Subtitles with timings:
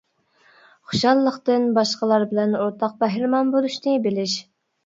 [0.93, 4.39] خۇشاللىقتىن باشقىلار بىلەن ئورتاق بەھرىمەن بولۇشنى بىلىش.